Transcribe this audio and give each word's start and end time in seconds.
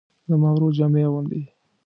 زما 0.29 0.49
ورور 0.53 0.71
جامې 0.77 1.01
اغوندي 1.07 1.41